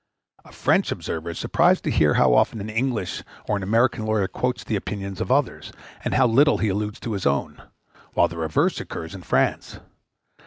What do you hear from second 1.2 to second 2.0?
is surprised to